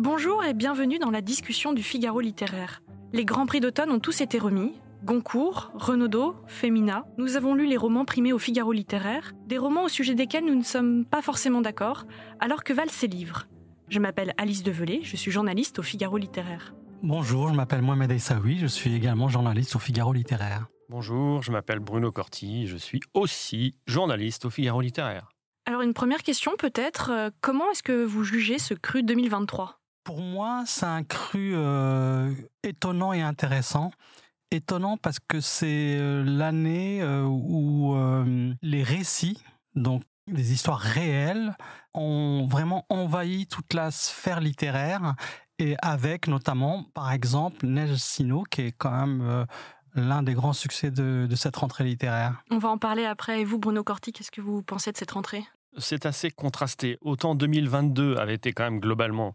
[0.00, 2.80] Bonjour et bienvenue dans la discussion du Figaro littéraire.
[3.12, 4.72] Les grands prix d'automne ont tous été remis.
[5.04, 7.04] Goncourt, Renaudot, Femina.
[7.18, 10.54] Nous avons lu les romans primés au Figaro littéraire, des romans au sujet desquels nous
[10.54, 12.06] ne sommes pas forcément d'accord,
[12.38, 13.46] alors que valent ces livres?
[13.90, 16.72] Je m'appelle Alice Develay, je suis journaliste au Figaro littéraire.
[17.02, 20.68] Bonjour, je m'appelle Mohamed Aissaoui, je suis également journaliste au Figaro littéraire.
[20.90, 25.30] Bonjour, je m'appelle Bruno Corti, je suis aussi journaliste au Figaro littéraire.
[25.64, 30.20] Alors une première question peut-être, euh, comment est-ce que vous jugez ce cru 2023 Pour
[30.20, 33.92] moi, c'est un cru euh, étonnant et intéressant.
[34.50, 39.40] Étonnant parce que c'est euh, l'année où euh, les récits,
[39.76, 41.56] donc les histoires réelles,
[41.94, 45.14] ont vraiment envahi toute la sphère littéraire
[45.60, 49.44] et avec notamment, par exemple, Neige Sino, qui est quand même euh,
[49.94, 52.42] l'un des grands succès de, de cette rentrée littéraire.
[52.50, 53.40] On va en parler après.
[53.40, 55.44] Et vous, Bruno Corti, qu'est-ce que vous pensez de cette rentrée?
[55.78, 56.98] C'est assez contrasté.
[57.00, 59.34] Autant 2022 avait été quand même globalement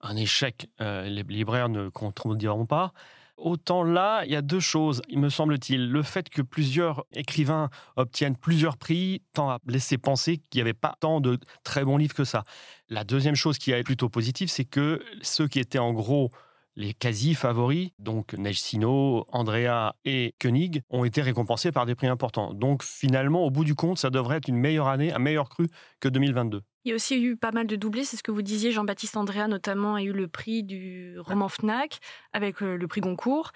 [0.00, 2.92] un échec, euh, les libraires ne contrediront pas.
[3.36, 5.90] Autant là, il y a deux choses, il me semble-t-il.
[5.90, 10.72] Le fait que plusieurs écrivains obtiennent plusieurs prix tend à laisser penser qu'il n'y avait
[10.72, 12.44] pas tant de très bons livres que ça.
[12.88, 16.30] La deuxième chose qui est plutôt positive, c'est que ceux qui étaient en gros
[16.76, 22.52] les quasi-favoris, donc Neige Sino, Andrea et Koenig, ont été récompensés par des prix importants.
[22.52, 25.68] Donc finalement, au bout du compte, ça devrait être une meilleure année, un meilleur cru
[26.00, 26.62] que 2022.
[26.84, 28.70] Il y a aussi eu pas mal de doublés, c'est ce que vous disiez.
[28.70, 31.98] Jean-Baptiste Andrea, notamment, a eu le prix du roman Fnac
[32.32, 33.52] avec euh, le prix Goncourt.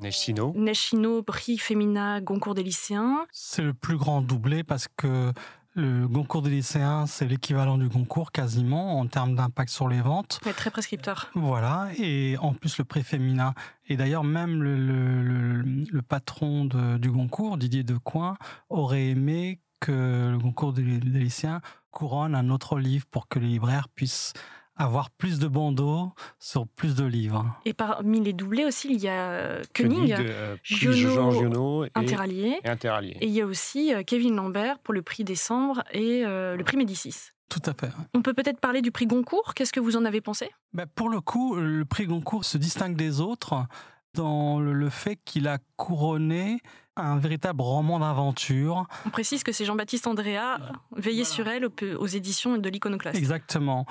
[0.00, 3.26] Neige Sino, Neige Chino, prix Femina, Goncourt des lycéens.
[3.32, 5.32] C'est le plus grand doublé parce que
[5.76, 10.40] le Goncourt des lycéens, c'est l'équivalent du Goncourt quasiment en termes d'impact sur les ventes.
[10.46, 11.30] Ouais, très prescripteur.
[11.34, 13.52] Voilà, et en plus le prix féminin.
[13.88, 18.36] Et d'ailleurs, même le, le- le- le patron de- du Goncourt, Didier Decoing,
[18.70, 21.60] aurait aimé que le Goncourt des, des lycéens
[21.90, 24.32] couronne un autre livre pour que les libraires puissent
[24.76, 27.46] avoir plus de bandeaux sur plus de livres.
[27.64, 31.90] Et parmi les doublés aussi, il y a euh, Koenig, euh, Giono, Jean Giono et,
[31.94, 32.60] Interallié.
[32.62, 33.16] et Interallié.
[33.20, 36.64] Et il y a aussi euh, Kevin Lambert pour le prix Décembre et euh, le
[36.64, 37.30] prix Médicis.
[37.48, 37.92] Tout à fait.
[38.14, 39.54] On peut peut-être parler du prix Goncourt.
[39.54, 40.50] Qu'est-ce que vous en avez pensé?
[40.72, 43.66] Ben, pour le coup, le prix Goncourt se distingue des autres
[44.14, 46.58] dans le- fait qu'il a couronné
[46.96, 50.58] un véritable roman d'aventure On précise que c'est Jean-Baptiste Andrea,
[50.96, 53.16] Veillez sur elle aux, aux éditions de l'Iconoclaste.
[53.18, 53.84] Exactement.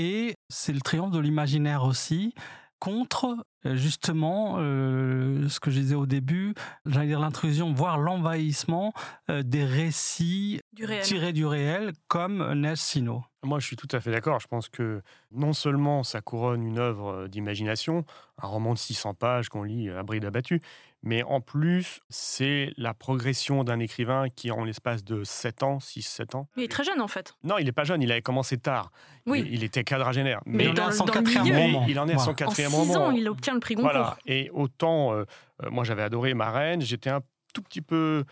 [0.00, 2.32] Et c'est le triomphe de l'imaginaire aussi
[2.78, 6.54] contre euh, justement euh, ce que je disais au début,
[6.86, 8.94] j'allais dire l'intrusion, voire l'envahissement
[9.28, 11.04] euh, des récits Du réel.
[11.04, 13.22] tirés du réel comme Neige Sino.
[13.42, 14.40] Moi, je suis tout à fait d'accord.
[14.40, 15.02] Je pense que
[15.32, 18.06] non seulement ça couronne une œuvre d'imagination,
[18.42, 20.62] un roman de 600 pages qu'on lit à bride abattue,
[21.02, 26.36] mais en plus, c'est la progression d'un écrivain qui, en l'espace de 7 ans, 6-7
[26.36, 27.34] ans, Il est très jeune en fait.
[27.42, 28.90] non, il n'est pas jeune, il avait commencé tard.
[29.26, 29.40] Oui.
[29.46, 30.40] Il, il était quadragénaire.
[30.46, 31.58] Mais il en est dans à le- son dans quatrième milieu.
[31.76, 31.86] roman.
[31.88, 32.30] il en est à son.
[32.30, 33.06] En quatrième 6 roman.
[33.06, 33.92] ans, il obtient le prix Goncourt.
[33.92, 34.16] Voilà.
[34.26, 35.24] Et autant, euh,
[35.64, 37.20] euh, moi j'avais adoré Ma Reine, j'étais un
[37.54, 38.24] tout petit peu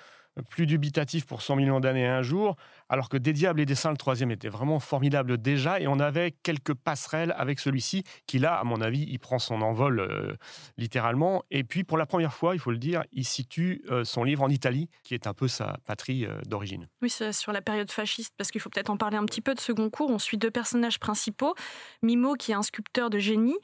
[0.50, 2.54] plus dubitatif pour 100 millions d'années et un jour,
[2.88, 6.00] alors que Des Diables et des Saints, le troisième, était vraiment formidable déjà, et on
[6.00, 10.34] avait quelques passerelles avec celui-ci, qui là, à mon avis, il prend son envol euh,
[10.76, 11.44] littéralement.
[11.50, 14.42] Et puis, pour la première fois, il faut le dire, il situe euh, son livre
[14.42, 16.86] en Italie, qui est un peu sa patrie euh, d'origine.
[17.02, 19.54] Oui, c'est sur la période fasciste, parce qu'il faut peut-être en parler un petit peu
[19.54, 20.10] de ce Goncourt.
[20.10, 21.54] On suit deux personnages principaux.
[22.02, 23.58] Mimo, qui est un sculpteur de génie,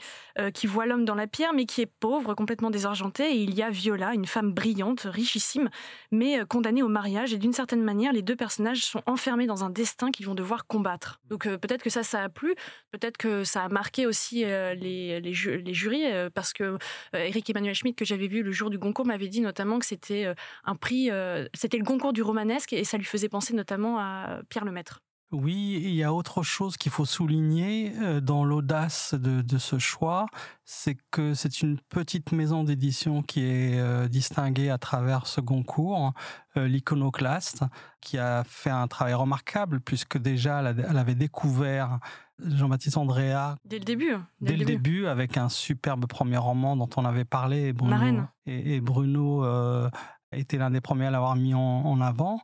[0.53, 3.37] qui voit l'homme dans la pierre, mais qui est pauvre, complètement désargenté.
[3.37, 5.71] Et il y a Viola, une femme brillante, richissime,
[6.11, 7.33] mais condamnée au mariage.
[7.33, 10.67] Et d'une certaine manière, les deux personnages sont enfermés dans un destin qu'ils vont devoir
[10.67, 11.21] combattre.
[11.31, 12.55] Donc euh, peut-être que ça, ça a plu.
[12.91, 16.77] Peut-être que ça a marqué aussi euh, les, les, ju- les jurys, euh, parce que
[17.13, 20.35] Eric Emmanuel Schmitt, que j'avais vu le jour du Goncourt, m'avait dit notamment que c'était
[20.65, 21.11] un prix,
[21.55, 25.01] c'était le Goncourt du romanesque, et ça lui faisait penser notamment à Pierre Lemaître.
[25.35, 29.81] Oui, il y a autre chose qu'il faut souligner euh, dans l'audace de, de ce
[29.81, 30.27] choix,
[30.65, 36.13] c'est que c'est une petite maison d'édition qui est euh, distinguée à travers ce concours,
[36.57, 37.65] euh, l'Iconoclaste,
[38.01, 41.99] qui a fait un travail remarquable puisque déjà elle, avait découvert
[42.39, 44.17] Jean-Baptiste Andrea Dès le début.
[44.41, 45.07] dès, le début.
[45.07, 47.69] avec un superbe premier roman dont on avait parlé.
[47.69, 48.29] et Bruno, Reine.
[48.47, 49.91] Et, et Bruno euh,
[50.31, 52.41] était l'un des premiers à l'avoir mis en, en avant.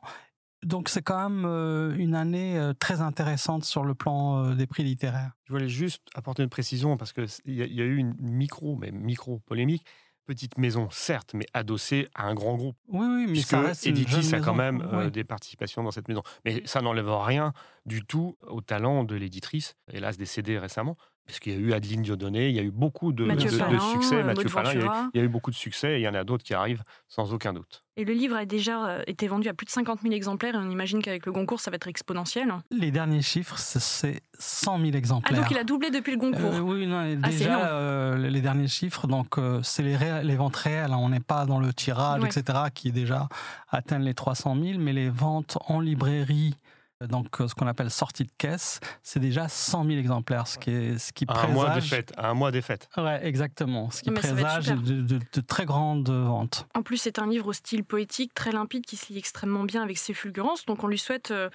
[0.63, 4.67] Donc c'est quand même euh, une année euh, très intéressante sur le plan euh, des
[4.67, 5.31] prix littéraires.
[5.45, 8.91] Je voulais juste apporter une précision parce qu'il y, y a eu une micro, mais
[8.91, 9.85] micro polémique.
[10.27, 12.77] Petite maison, certes, mais adossée à un grand groupe.
[12.87, 16.07] Oui, oui, mais Puisque ça reste Editis a quand même euh, des participations dans cette
[16.07, 16.21] maison.
[16.45, 17.53] Mais ça n'enlève rien
[17.87, 20.95] du tout au talent de l'éditrice, hélas décédée récemment.
[21.31, 23.79] Parce qu'il y a eu Adeline Dieudonné, il y a eu beaucoup de, Mathieu de-
[23.79, 24.15] succès.
[24.15, 25.09] euh, Mathieu Palin, il y, a eu, Ventura.
[25.13, 26.83] il y a eu beaucoup de succès et il y en a d'autres qui arrivent
[27.07, 27.85] sans aucun doute.
[27.95, 30.57] Et le livre a déjà euh, été vendu à plus de 50 000 exemplaires et
[30.57, 32.53] on imagine qu'avec le Goncourt, ça va être exponentiel.
[32.69, 35.39] Les derniers chiffres, c'est- c'est 100 000 Ah, exemplaires.
[35.41, 36.53] donc il a doublé depuis le Goncourt.
[36.55, 40.35] Euh, oui, non, Ah, déjà euh, les derniers chiffres, donc euh, c'est les, ré- les
[40.35, 40.91] ventes réelles.
[40.91, 42.27] hein, on n'est pas dans le tirage, Ouais.
[42.27, 43.29] etc., qui déjà
[43.69, 46.70] atteignent les 300 000, mais les ventes en librairie, euh,
[47.07, 50.69] donc euh, ce qu'on appelle sortie de caisse, c'est déjà 100 000 exemplaires, ce qui
[50.71, 51.53] est ce qui À un présage.
[51.55, 52.13] mois des fêtes.
[52.17, 52.89] À un mois des fêtes.
[52.97, 53.89] Ouais, exactement.
[53.91, 54.81] Ce qui Mais présage super.
[54.81, 56.67] de, de- de très grandes ventes.
[56.75, 59.81] En plus, c'est un livre au style poétique, très limpide, qui se lit extrêmement bien
[59.83, 60.65] avec ses fulgurances.
[60.65, 61.49] Donc, on lui souhaite euh,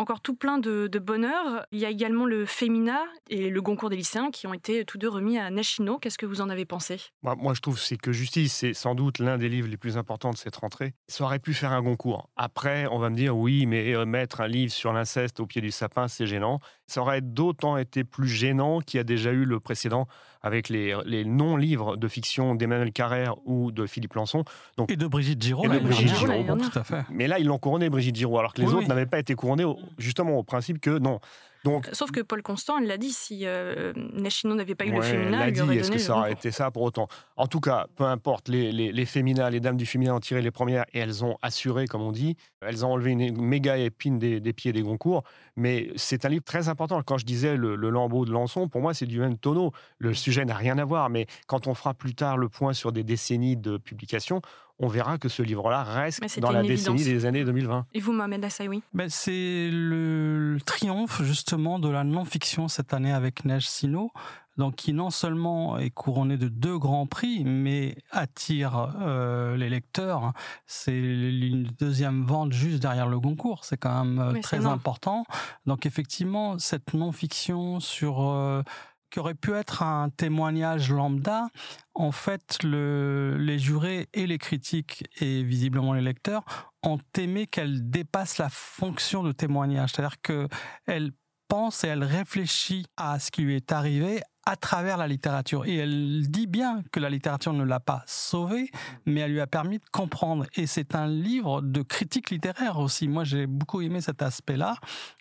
[0.00, 1.66] encore tout plein de, bonheur.
[1.72, 4.98] Il y a également le Femina et le Goncourt des lycéens qui ont été tous
[4.98, 5.98] deux remis à Nashino.
[5.98, 7.00] Qu'est-ce que vous en avez pensé?
[7.22, 10.36] Moi, je trouve que Justice, c'est sans doute l'un des livres les plus importants de
[10.36, 10.94] cette rentrée.
[11.08, 12.28] Ça aurait pu faire un concours.
[12.36, 15.60] Après, on va me dire, oui, mais euh, mettre un livre sur l'inceste au pied
[15.60, 16.60] du sapin, c'est gênant.
[16.90, 20.08] Ça aurait d'autant été plus gênant qu'il y a déjà eu le précédent
[20.42, 24.42] avec les, les non-livres de fiction d'Emmanuel Carrère ou de Philippe Lançon.
[24.88, 25.64] Et de Brigitte Giraud.
[25.64, 26.16] Et de Brigitte.
[26.16, 26.56] Giraud.
[26.56, 27.04] Tout à fait.
[27.10, 28.88] Mais là, ils l'ont couronné, Brigitte Giraud, alors que les Oui, autres oui.
[28.88, 29.64] n'avaient pas été couronnés,
[29.98, 31.20] justement au principe que non.
[31.64, 34.98] Donc, Sauf que Paul Constant, elle l'a dit, si euh, Nashino n'avait pas eu le
[34.98, 37.06] Ouais, l'a elle lui dit, aurait est-ce que ça aurait été ça pour autant?
[37.36, 40.84] En tout cas, peu importe, les, les, les dames du féminin ont tiré les premières
[40.92, 42.36] et elles ont assuré, comme on dit.
[42.62, 45.22] Elles ont enlevé une méga épine des, des pieds des Goncourt.
[45.56, 47.02] Mais c'est un livre très important.
[47.02, 49.72] Quand je disais le, le lambeau de Lançon, pour moi, c'est du même tonneau.
[49.98, 51.10] Le sujet n'a rien à voir.
[51.10, 54.40] Mais quand on fera plus tard le point sur des décennies de publication,
[54.80, 57.20] on verra que ce livre-là reste dans la décennie évidence.
[57.20, 57.86] des années 2020.
[57.92, 63.12] Et vous, Mohamed Assaoui Ben, c'est le, le triomphe justement de la non-fiction cette année
[63.12, 64.10] avec Neige Sino,
[64.56, 70.32] donc qui non seulement est couronné de deux grands prix, mais attire euh, les lecteurs.
[70.66, 75.24] C'est une deuxième vente juste derrière le Goncourt, c'est quand même euh, très important.
[75.66, 78.62] Donc effectivement, cette non-fiction sur euh,
[79.10, 81.48] qui aurait pu être un témoignage lambda,
[81.94, 86.44] en fait, le, les jurés et les critiques et visiblement les lecteurs
[86.82, 89.92] ont aimé qu'elle dépasse la fonction de témoignage.
[89.92, 91.12] C'est-à-dire qu'elle
[91.48, 95.64] pense et elle réfléchit à ce qui lui est arrivé à travers la littérature.
[95.66, 98.70] Et elle dit bien que la littérature ne l'a pas sauvée,
[99.06, 100.44] mais elle lui a permis de comprendre.
[100.54, 103.06] Et c'est un livre de critique littéraire aussi.
[103.06, 104.74] Moi, j'ai beaucoup aimé cet aspect-là,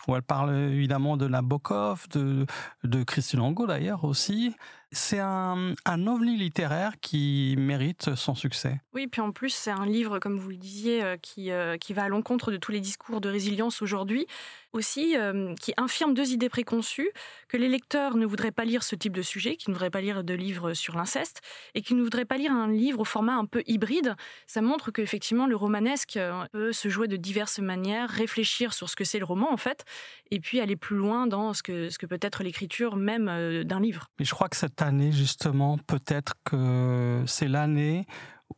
[0.08, 2.48] où elle parle évidemment de Nabokov, de,
[2.84, 4.56] de Christine Angot d'ailleurs aussi.
[4.91, 8.81] C'est un, un ovni littéraire qui mérite son succès.
[8.94, 11.94] Oui, puis en plus, c'est un livre, comme vous le disiez, euh, qui, euh, qui
[11.94, 14.25] va à l'encontre de tous les discours de résilience aujourd'hui.
[14.71, 17.09] Aussi, euh, qui infirme deux idées préconçues,
[17.47, 20.01] que les lecteurs ne voudraient pas lire ce type de sujet, qui ne voudraient pas
[20.01, 21.41] lire de livres sur l'inceste,
[21.74, 24.15] et qui ne voudraient pas lire un livre au format un peu hybride.
[24.45, 26.19] Ça montre qu'effectivement, le romanesque
[26.51, 29.86] peut se jouer de diverses manières, réfléchir sur ce que c'est le roman, en fait,
[30.30, 33.80] et puis aller plus loin dans ce que, ce que peut être l'écriture même d'un
[33.80, 34.06] livre.
[34.19, 38.06] Mais je crois que cette année, justement, peut-être que c'est l'année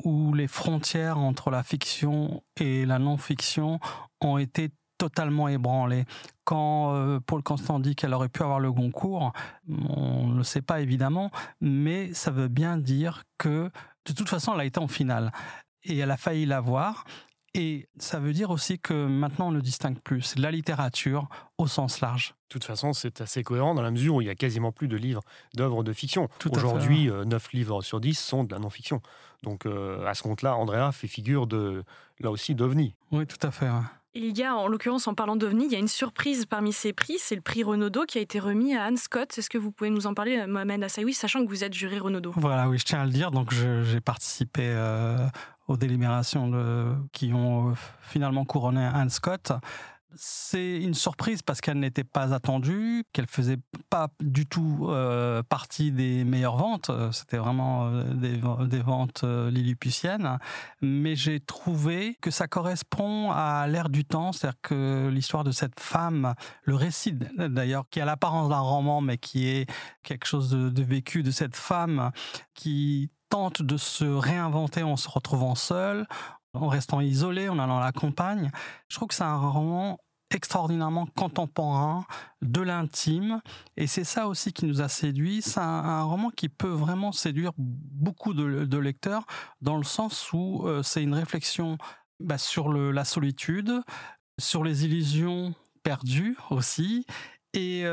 [0.03, 3.79] où les frontières entre la fiction et la non-fiction
[4.21, 6.06] ont été totalement ébranlées.
[6.44, 9.34] Quand euh, Paul Constant dit qu'elle aurait pu avoir le Goncourt,
[9.67, 13.72] on ne le sait pas évidemment, mais ça veut bien dire que
[14.05, 15.31] de toute façon, elle a été en finale
[15.84, 17.05] et elle a failli l'avoir.
[17.53, 20.22] Et ça veut dire aussi que maintenant on ne distingue plus.
[20.22, 21.27] C'est de la littérature
[21.58, 22.29] au sens large.
[22.50, 24.88] De toute façon, c'est assez cohérent dans la mesure où il y a quasiment plus
[24.88, 25.22] de livres
[25.55, 26.29] d'œuvres de fiction.
[26.50, 29.01] Aujourd'hui, euh, 9 livres sur 10 sont de la non-fiction.
[29.43, 31.84] Donc, euh, à ce compte-là, Andrea fait figure de,
[32.20, 32.96] là aussi, d'ovni.
[33.12, 33.70] Oui, tout à fait.
[33.70, 33.81] ouais.
[34.13, 36.91] Il y a, en l'occurrence, en parlant d'OVNI, il y a une surprise parmi ces
[36.91, 39.38] prix, c'est le prix Renaudot qui a été remis à Anne Scott.
[39.38, 42.34] Est-ce que vous pouvez nous en parler, Mohamed Assaoui, sachant que vous êtes juré Renaudot?
[42.36, 43.31] Voilà, oui, je tiens à le dire.
[43.31, 45.25] Donc, j'ai participé euh,
[45.71, 46.51] aux délibérations
[47.11, 49.53] qui ont euh, finalement couronné Anne Scott.
[50.13, 53.59] C'est une surprise parce qu'elle n'était pas attendue, qu'elle faisait
[53.89, 56.89] pas du tout euh, partie des meilleures ventes.
[56.89, 60.37] Euh, C'était vraiment des, ventes euh, lilliputiennes.
[60.81, 65.79] Mais j'ai trouvé que ça correspond à l'ère du temps, c'est-à-dire que l'histoire de cette
[65.79, 69.69] femme, le récit d'ailleurs, qui a l'apparence d'un roman, mais qui est
[70.03, 72.11] quelque chose de vécu de cette femme
[72.53, 76.05] qui tente de se réinventer en se retrouvant seule,
[76.53, 78.51] en restant isolée, en allant à la campagne.
[78.89, 79.97] Je trouve que c'est un roman
[80.33, 82.05] extraordinairement contemporain,
[82.41, 83.41] de l'intime,
[83.77, 85.41] et c'est ça aussi qui nous a séduit.
[85.41, 89.25] C'est un, roman qui peut vraiment séduire beaucoup de, lecteurs,
[89.61, 91.77] dans le sens où euh, c'est une réflexion
[92.19, 93.81] bah, sur la solitude,
[94.39, 97.05] sur les illusions perdues aussi.
[97.53, 97.83] Et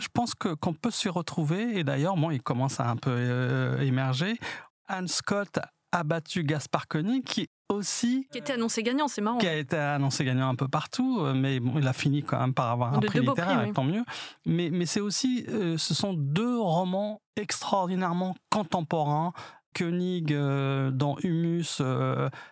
[0.00, 1.78] je pense que qu'on peut s'y retrouver.
[1.78, 4.38] Et d'ailleurs, bon, il commence à un peu émerger.
[4.86, 5.58] Anne Scott
[5.92, 8.26] a battu Gaspard Koenig, qui aussi.
[8.32, 9.38] Qui était annoncé gagnant, c'est marrant.
[9.38, 12.38] Qui a été annoncé gagnant un peu partout, euh, mais bon, il a fini quand
[12.40, 14.04] même par avoir un prix littéraire, tant mieux.
[14.46, 19.32] Mais, mais c'est aussi, euh, ce sont deux romans extraordinairement contemporains.
[19.76, 21.82] Koenig, euh, dans Humus,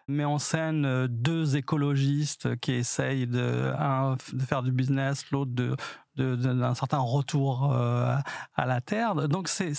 [0.06, 3.72] met en scène deux écologistes qui essayent de,
[4.32, 5.74] de faire du business, l'autre de,
[6.16, 8.16] d'un certain retour euh,
[8.54, 9.14] à la Terre.
[9.28, 9.74] Donc c'est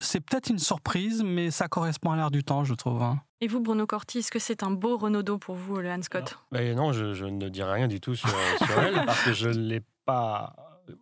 [0.00, 3.02] c'est peut-être une surprise, mais ça correspond à l'air du temps, je trouve.
[3.02, 3.20] Hein.
[3.40, 6.38] Et vous, Bruno Corti, est-ce que c'est un beau Renaudot pour vous, le Hans Scott?
[6.52, 8.28] Non, non je, ne dirai rien du tout sur,
[8.78, 10.54] elle, parce que je ne l'ai pas...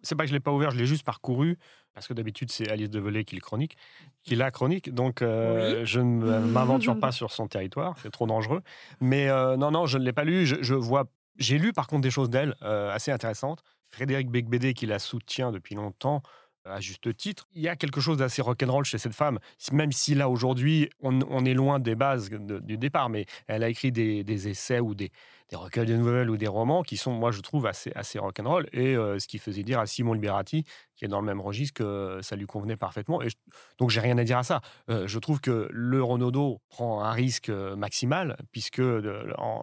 [0.02, 1.58] C'est pas que je ne l'ai pas ouvert, je l'ai juste parcouru,
[1.94, 3.76] parce que d'habitude, c'est Alice Develay qui le chronique,
[4.22, 8.62] qui la chronique, donc euh, je ne m'aventure pas sur son territoire, c'est trop dangereux.
[9.00, 11.04] Mais euh, non, non, je ne l'ai pas lu, je, vois...
[11.38, 13.62] J'ai lu par contre des choses d'elle assez intéressantes.
[13.96, 16.20] Frédéric Becbédé, qui la soutient depuis longtemps,
[16.66, 17.48] à juste titre.
[17.54, 19.38] Il y a quelque chose d'assez rock'n'roll chez cette femme,
[19.72, 23.92] même si là aujourd'hui on, est loin des bases du départ, mais elle a écrit
[23.92, 25.10] des, essais ou des,
[25.54, 29.18] recueils de nouvelles ou des romans qui sont, moi je trouve, assez, rock'n'roll, et euh,
[29.18, 32.36] ce qui faisait dire à Simon Liberati, qui est dans le même registre, que ça
[32.36, 33.22] lui convenait parfaitement.
[33.22, 33.36] Et je,
[33.78, 34.60] donc j'ai rien à dire à ça.
[34.90, 38.82] Euh, je trouve que le Renaudot prend un risque euh, maximal, puisque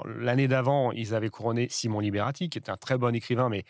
[0.05, 3.63] l'année d'avant, ils avaient couronné Simon Liberati, qui est un très bon écrivain, mais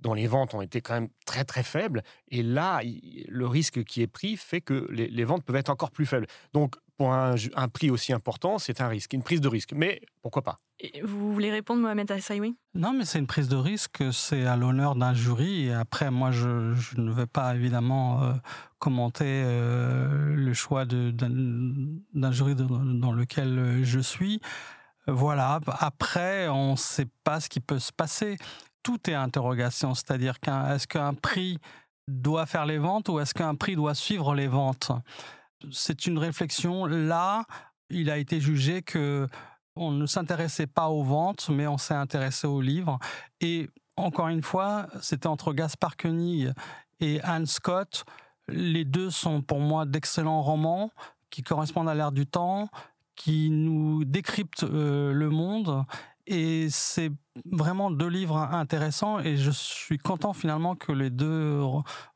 [0.00, 2.02] dont les ventes ont été quand même très très faibles.
[2.28, 2.80] Et là,
[3.28, 6.26] le risque qui est pris fait que les, ventes peuvent être encore plus faibles.
[6.52, 7.36] Donc, pour un,
[7.72, 9.72] prix aussi important, c'est un risque, une prise de risque.
[9.72, 10.56] Mais pourquoi pas?
[11.02, 14.94] Vous voulez répondre, Mohamed Assaïwi Non, mais c'est une prise de risque, c'est à l'honneur
[14.94, 15.66] d'un jury.
[15.66, 18.32] Et après, moi, je, ne vais pas évidemment euh,
[18.78, 24.40] commenter euh, le choix d'un jury dans lequel je suis.
[25.06, 25.60] Voilà.
[25.80, 28.36] Après, on ne sait pas ce qui peut se passer
[28.84, 31.58] tout est interrogation, c'est-à-dire qu'un, est-ce qu'un prix
[32.06, 34.92] doit faire les ventes ou est-ce qu'un prix doit suivre les ventes?
[35.72, 36.84] C'est une réflexion.
[36.86, 37.44] Là,
[37.90, 39.26] il a été jugé que
[39.76, 42.98] on ne s'intéressait pas aux ventes, mais on s'est intéressé aux livres.
[43.40, 46.52] Et encore une fois, c'était entre Gaspard Koenig
[47.00, 48.04] et Anne Scott.
[48.46, 50.90] Les deux sont pour moi d'excellents romans
[51.30, 52.68] qui correspondent à l'ère du temps,
[53.16, 55.84] qui nous décryptent euh, le monde
[56.26, 57.10] et c'est
[57.50, 61.60] vraiment deux livres intéressants et je suis content finalement que les deux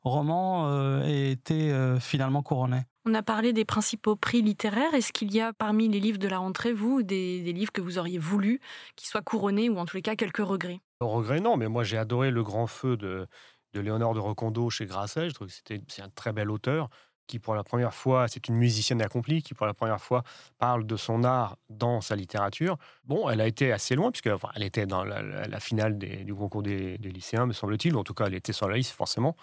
[0.03, 2.83] romans euh, aient été euh, finalement couronnés.
[3.05, 4.93] On a parlé des principaux prix littéraires.
[4.93, 7.97] Est-ce qu'il y a parmi les livres de la rentrée, vous, des, livres que vous
[7.97, 8.61] auriez voulu
[8.95, 10.79] qu'ils soient couronnés ou en tous les cas quelques regrets?
[10.99, 13.27] Regrets, non, mais moi j'ai adoré Le Grand Feu de,
[13.73, 15.29] de Léonore de Recondo chez Grasset.
[15.29, 15.53] Je trouve que
[15.87, 16.89] c'est un très bel auteur
[17.29, 20.23] qui pour la première fois, c'est une musicienne accomplie, qui pour la première fois
[20.57, 22.77] parle de son art dans sa littérature.
[23.05, 26.97] Bon, elle a été assez loin, puisque elle était dans la, finale du concours des,
[26.97, 29.35] lycéens, me semble-t-il, en tout cas, elle était sur la liste, forcément.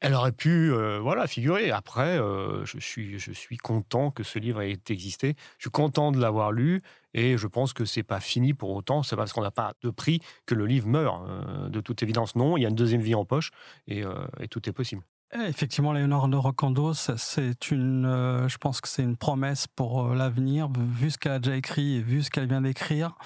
[0.00, 1.70] Elle aurait pu euh, voilà, figurer.
[1.70, 5.34] Après, euh, je, suis, je suis content que ce livre ait existé.
[5.56, 6.82] Je suis content de l'avoir lu
[7.14, 9.02] et je pense que c'est pas fini pour autant.
[9.02, 11.22] C'est parce qu'on n'a pas de prix que le livre meurt.
[11.26, 12.58] Euh, de toute évidence, non.
[12.58, 13.50] Il y a une deuxième vie en poche
[13.86, 14.02] et,
[14.40, 15.04] et tout est possible.
[15.42, 20.68] Effectivement, Léonore de c'est une, euh, je pense que c'est une promesse pour euh, l'avenir,
[20.72, 23.16] vu ce qu'elle a déjà écrit et vu ce qu'elle vient d'écrire.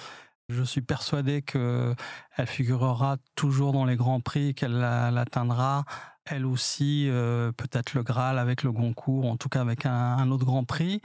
[0.49, 1.95] Je suis persuadé qu'elle
[2.47, 5.85] figurera toujours dans les grands prix, qu'elle l'atteindra.
[6.25, 10.45] Elle aussi, euh, peut-être le Graal avec le Goncourt, en tout cas avec un, autre
[10.45, 11.01] grand prix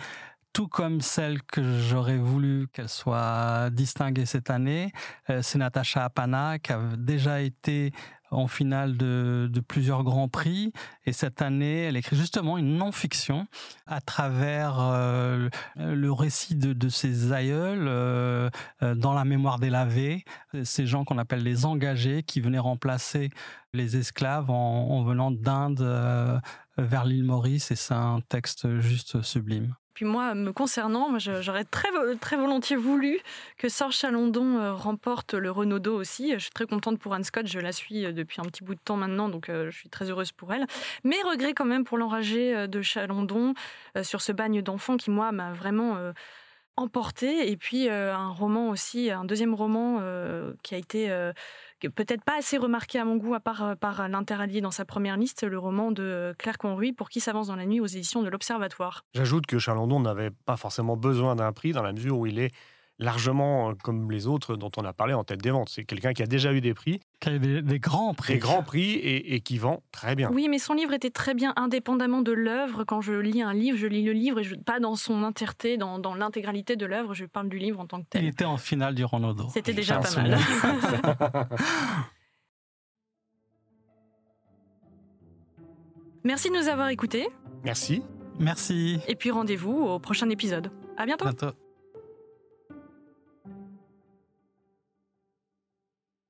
[0.55, 4.93] tout comme celle que j'aurais voulu qu'elle soit distinguée cette année,
[5.43, 7.93] c'est Natacha Apana, qui a déjà été
[8.35, 10.73] en finale de, plusieurs grands prix.
[11.07, 13.47] Et cette année, elle écrit justement une non-fiction
[13.87, 18.51] à travers euh, le récit de, ses aïeuls euh,
[18.83, 20.25] euh, dans la mémoire des lavés,
[20.65, 23.31] ces gens qu'on appelle les engagés qui venaient remplacer
[23.73, 25.81] les esclaves en venant d'Inde
[26.79, 27.71] vers l'île Maurice.
[27.71, 29.75] Et c'est un texte juste sublime.
[29.95, 31.89] Puis moi, me concernant, j'aurais très,
[32.21, 33.21] très volontiers voulu
[33.59, 36.33] que Sorge Chalandon euh, remporte le Renaudot aussi.
[36.33, 38.75] Je suis très contente pour Anne Scott, je la suis euh, depuis un petit bout
[38.75, 40.67] de temps maintenant, donc euh, je suis très heureuse pour elle.
[41.05, 43.55] Mais regret quand même pour l'enragé de Chalandon
[44.03, 45.97] sur ce bagne d'enfant qui, moi, m'a vraiment
[46.77, 47.51] emporté.
[47.51, 50.01] Et puis un roman aussi, un deuxième roman
[50.63, 51.33] qui a été
[51.89, 55.17] peut-être pas assez remarqué à mon goût, à part euh, par l'interallié dans sa première
[55.17, 58.29] liste, le roman de Claire Conruy, Pour qui s'avance dans la nuit aux éditions de
[58.29, 59.05] l'Observatoire.
[59.15, 62.55] J'ajoute que Chalandon n'avait pas forcément besoin d'un prix dans la mesure où il est
[62.99, 65.69] largement euh, comme les autres dont on a parlé en tête des ventes.
[65.69, 68.35] C'est quelqu'un qui a déjà eu des prix, Qui a eu des, des grands prix.
[68.35, 70.31] des grands prix et, et qui vend très bien.
[70.33, 72.85] Oui, mais son livre était très bien indépendamment de l'œuvre.
[72.85, 75.77] Quand je lis un livre, je lis le livre et je, pas dans son entièreté,
[75.77, 77.15] dans, dans l'intégralité de l'œuvre.
[77.15, 78.25] Je parle du livre en tant que Il tel.
[78.27, 79.49] était en finale du Renaudot.
[79.53, 80.39] C'était déjà pas mal.
[86.25, 87.29] Merci de nous avoir écoutés.
[87.65, 88.03] Merci.
[88.39, 88.99] Merci.
[89.09, 90.71] Et puis rendez-vous au prochain épisode.
[90.97, 91.25] À bientôt.
[91.27, 91.55] Bientôt.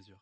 [0.00, 0.18] mesure.